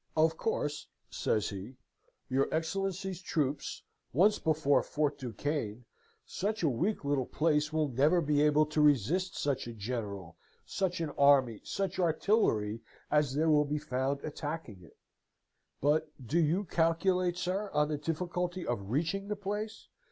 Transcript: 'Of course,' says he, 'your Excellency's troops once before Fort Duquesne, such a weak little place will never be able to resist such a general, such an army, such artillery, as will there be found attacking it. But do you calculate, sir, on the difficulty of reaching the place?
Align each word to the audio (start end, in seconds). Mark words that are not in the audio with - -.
'Of 0.17 0.35
course,' 0.35 0.87
says 1.11 1.49
he, 1.49 1.77
'your 2.27 2.51
Excellency's 2.51 3.21
troops 3.21 3.83
once 4.13 4.39
before 4.39 4.81
Fort 4.81 5.19
Duquesne, 5.19 5.85
such 6.25 6.63
a 6.63 6.69
weak 6.69 7.05
little 7.05 7.27
place 7.27 7.71
will 7.71 7.87
never 7.87 8.19
be 8.19 8.41
able 8.41 8.65
to 8.65 8.81
resist 8.81 9.37
such 9.37 9.67
a 9.67 9.73
general, 9.75 10.37
such 10.65 11.01
an 11.01 11.11
army, 11.19 11.61
such 11.63 11.99
artillery, 11.99 12.81
as 13.11 13.37
will 13.37 13.63
there 13.63 13.69
be 13.73 13.77
found 13.77 14.23
attacking 14.23 14.81
it. 14.81 14.97
But 15.81 16.09
do 16.25 16.39
you 16.39 16.63
calculate, 16.63 17.37
sir, 17.37 17.69
on 17.71 17.89
the 17.89 17.99
difficulty 17.99 18.65
of 18.65 18.89
reaching 18.89 19.27
the 19.27 19.35
place? 19.35 19.87